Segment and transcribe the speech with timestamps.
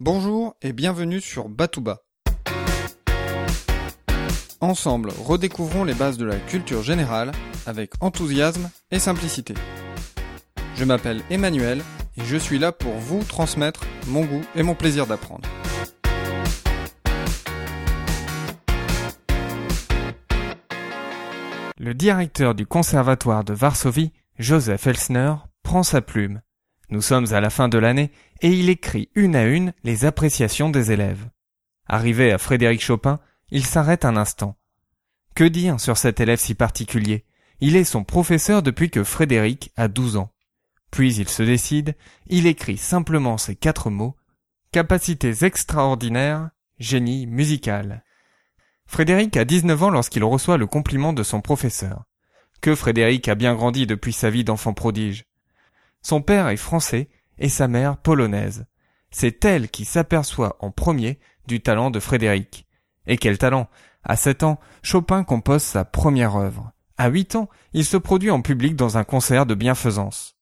[0.00, 2.04] Bonjour et bienvenue sur Batouba.
[4.60, 7.32] Ensemble, redécouvrons les bases de la culture générale
[7.66, 9.54] avec enthousiasme et simplicité.
[10.76, 11.82] Je m'appelle Emmanuel
[12.16, 15.48] et je suis là pour vous transmettre mon goût et mon plaisir d'apprendre.
[21.76, 25.34] Le directeur du conservatoire de Varsovie, Joseph Elsner,
[25.64, 26.40] prend sa plume.
[26.90, 28.10] Nous sommes à la fin de l'année
[28.40, 31.28] et il écrit une à une les appréciations des élèves.
[31.86, 33.20] Arrivé à Frédéric Chopin,
[33.50, 34.56] il s'arrête un instant.
[35.34, 37.24] Que dire sur cet élève si particulier?
[37.60, 40.32] Il est son professeur depuis que Frédéric a douze ans.
[40.90, 44.16] Puis il se décide, il écrit simplement ces quatre mots
[44.70, 48.04] Capacités extraordinaires, génie musical.
[48.86, 52.04] Frédéric a 19 ans lorsqu'il reçoit le compliment de son professeur.
[52.60, 55.24] Que Frédéric a bien grandi depuis sa vie d'enfant prodige.
[56.02, 58.66] Son père est français et sa mère polonaise.
[59.10, 62.66] C'est elle qui s'aperçoit en premier du talent de Frédéric.
[63.06, 63.68] Et quel talent
[64.04, 66.72] À sept ans, Chopin compose sa première œuvre.
[66.96, 70.36] À huit ans, il se produit en public dans un concert de bienfaisance.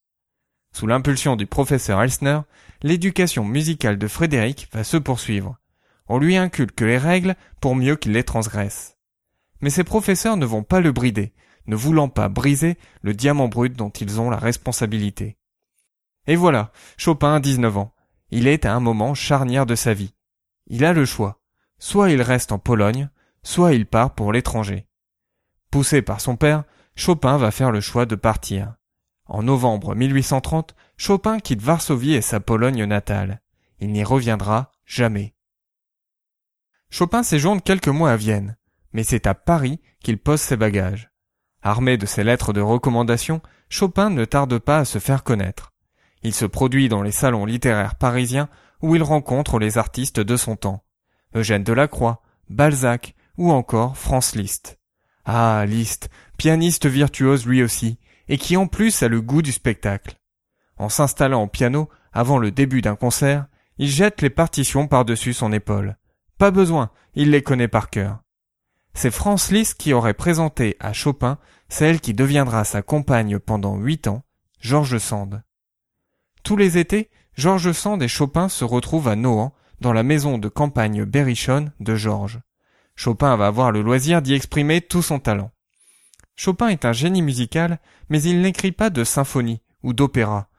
[0.73, 2.41] Sous l'impulsion du professeur Elsner,
[2.81, 5.57] l'éducation musicale de Frédéric va se poursuivre.
[6.07, 8.97] On lui inculque les règles pour mieux qu'il les transgresse.
[9.61, 11.33] Mais ses professeurs ne vont pas le brider,
[11.67, 15.37] ne voulant pas briser le diamant brut dont ils ont la responsabilité.
[16.27, 17.93] Et voilà, Chopin a 19 ans.
[18.29, 20.13] Il est à un moment charnière de sa vie.
[20.67, 21.39] Il a le choix.
[21.79, 23.09] Soit il reste en Pologne,
[23.43, 24.87] soit il part pour l'étranger.
[25.71, 26.63] Poussé par son père,
[26.95, 28.75] Chopin va faire le choix de partir.
[29.25, 33.41] En novembre 1830, Chopin quitte Varsovie et sa Pologne natale.
[33.79, 35.35] Il n'y reviendra jamais.
[36.89, 38.57] Chopin séjourne quelques mois à Vienne,
[38.93, 41.11] mais c'est à Paris qu'il pose ses bagages.
[41.61, 45.73] Armé de ses lettres de recommandation, Chopin ne tarde pas à se faire connaître.
[46.23, 48.49] Il se produit dans les salons littéraires parisiens
[48.81, 50.83] où il rencontre les artistes de son temps.
[51.35, 54.79] Eugène Delacroix, Balzac ou encore Franz Liszt.
[55.25, 60.17] Ah, Liszt, pianiste virtuose lui aussi, et qui en plus a le goût du spectacle.
[60.77, 63.47] En s'installant au piano, avant le début d'un concert,
[63.77, 65.97] il jette les partitions par-dessus son épaule.
[66.37, 68.19] Pas besoin, il les connaît par cœur.
[68.93, 71.37] C'est Franz Liszt qui aurait présenté à Chopin
[71.69, 74.23] celle qui deviendra sa compagne pendant huit ans,
[74.59, 75.43] George Sand.
[76.43, 80.49] Tous les étés, George Sand et Chopin se retrouvent à Nohant, dans la maison de
[80.49, 82.39] campagne berrichonne de Georges.
[82.95, 85.51] Chopin va avoir le loisir d'y exprimer tout son talent.
[86.35, 90.49] Chopin est un génie musical, mais il n'écrit pas de symphonie ou d'opéra.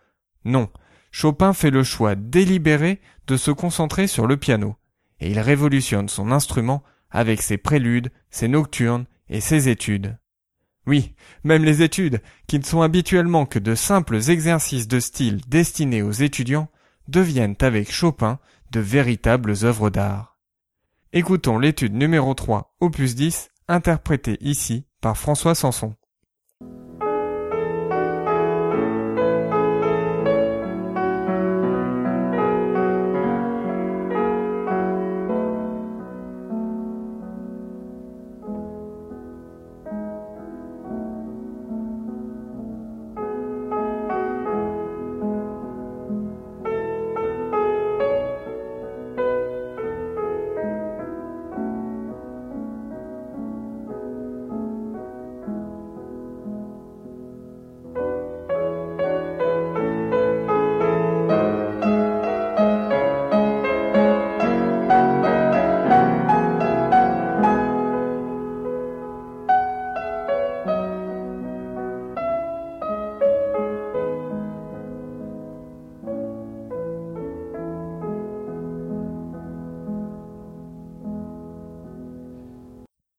[0.45, 0.69] Non,
[1.11, 4.77] Chopin fait le choix délibéré de se concentrer sur le piano,
[5.21, 10.17] et il révolutionne son instrument avec ses préludes, ses nocturnes et ses études.
[10.89, 16.01] Oui, même les études, qui ne sont habituellement que de simples exercices de style destinés
[16.01, 16.69] aux étudiants,
[17.09, 18.39] deviennent avec Chopin
[18.73, 20.39] de véritables œuvres d'art.
[21.13, 25.95] Écoutons l'étude numéro 3, opus 10, interprétée ici par François Sanson.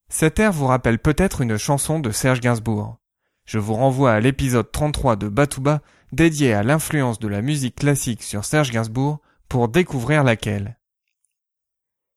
[0.10, 2.98] Cet air vous rappelle peut-être une chanson de Serge Gainsbourg.
[3.46, 5.82] Je vous renvoie à l'épisode 33 de Batouba
[6.12, 10.80] dédié à l'influence de la musique classique sur Serge Gainsbourg pour découvrir laquelle.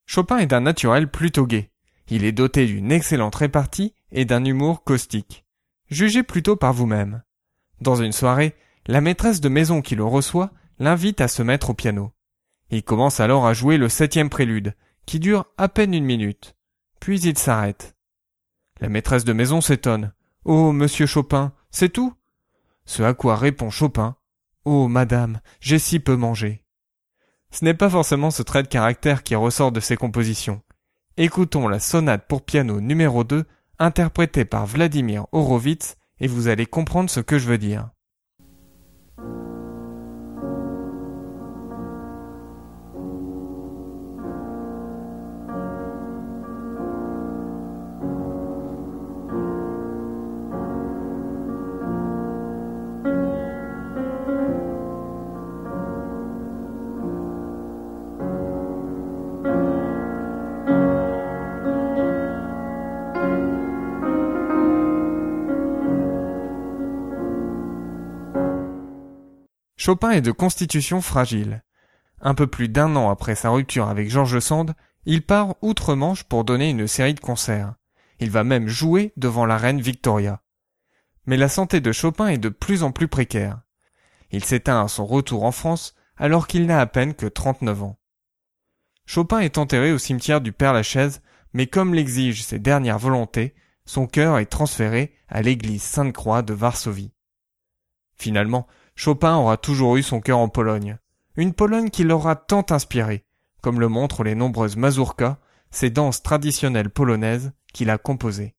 [0.07, 1.71] Chopin est d'un naturel plutôt gai.
[2.09, 5.45] Il est doté d'une excellente répartie et d'un humour caustique.
[5.91, 7.23] Jugez plutôt par vous-même.
[7.83, 8.55] Dans une soirée,
[8.87, 12.13] la maîtresse de maison qui le reçoit l'invite à se mettre au piano.
[12.71, 14.75] Il commence alors à jouer le septième prélude,
[15.05, 16.55] qui dure à peine une minute.
[17.03, 17.97] Puis il s'arrête.
[18.81, 20.13] La maîtresse de maison s'étonne.
[20.45, 22.15] Oh, monsieur Chopin, c'est tout?
[22.85, 24.15] Ce à quoi répond Chopin.
[24.65, 26.65] Oh, madame, j'ai si peu mangé.
[27.51, 30.63] Ce n'est pas forcément ce trait de caractère qui ressort de ses compositions.
[31.17, 33.47] Écoutons la sonate pour piano numéro 2,
[33.81, 37.91] interprétée par Vladimir Horowitz, et vous allez comprendre ce que je veux dire.
[69.85, 71.65] Chopin est de constitution fragile.
[72.21, 74.77] Un peu plus d'un an après sa rupture avec Georges Sand,
[75.07, 77.75] il part outre-Manche pour donner une série de concerts.
[78.21, 80.41] Il va même jouer devant la reine Victoria.
[81.27, 83.61] Mais la santé de Chopin est de plus en plus précaire.
[84.31, 87.99] Il s'éteint à son retour en France alors qu'il n'a à peine que 39 ans.
[89.05, 91.23] Chopin est enterré au cimetière du Père-Lachaise,
[91.55, 97.11] mais comme l'exigent ses dernières volontés, son cœur est transféré à l'église Sainte-Croix de Varsovie.
[98.17, 100.99] Finalement, Chopin aura toujours eu son cœur en Pologne,
[101.37, 103.25] une Pologne qui l'aura tant inspiré,
[103.63, 105.39] comme le montrent les nombreuses mazurkas,
[105.71, 108.55] ces danses traditionnelles polonaises qu'il a composées.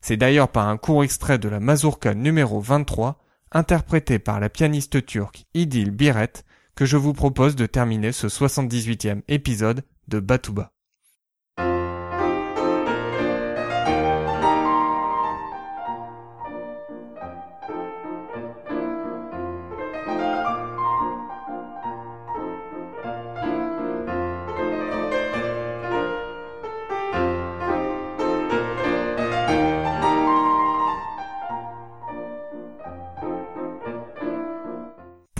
[0.00, 3.22] C'est d'ailleurs par un court extrait de la mazurka numéro 23,
[3.52, 6.32] interprété par la pianiste turque Idil Biret,
[6.74, 10.72] que je vous propose de terminer ce 78e épisode de Batouba.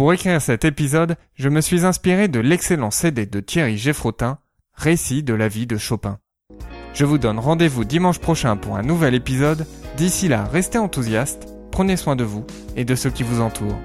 [0.00, 4.38] Pour écrire cet épisode, je me suis inspiré de l'excellent CD de Thierry Geffrotin,
[4.73, 6.19] Récit de la vie de Chopin.
[6.94, 9.67] Je vous donne rendez-vous dimanche prochain pour un nouvel épisode.
[9.99, 13.79] D'ici là, restez enthousiastes, prenez soin de vous et de ceux qui vous entourent.